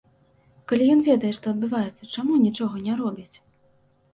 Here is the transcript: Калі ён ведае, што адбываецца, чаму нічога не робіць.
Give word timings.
Калі 0.69 0.87
ён 0.93 1.03
ведае, 1.09 1.33
што 1.39 1.45
адбываецца, 1.55 2.09
чаму 2.15 2.39
нічога 2.47 2.75
не 2.87 2.93
робіць. 3.03 3.35